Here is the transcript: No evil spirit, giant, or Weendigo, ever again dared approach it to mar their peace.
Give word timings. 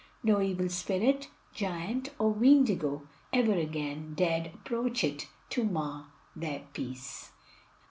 No 0.23 0.41
evil 0.41 0.67
spirit, 0.67 1.27
giant, 1.53 2.09
or 2.17 2.33
Weendigo, 2.33 3.03
ever 3.31 3.53
again 3.53 4.15
dared 4.15 4.47
approach 4.47 5.03
it 5.03 5.27
to 5.51 5.63
mar 5.63 6.07
their 6.35 6.63
peace. 6.73 7.33